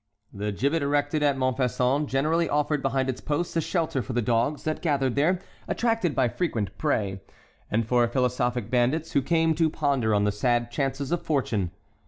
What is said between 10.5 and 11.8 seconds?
chances of fortune.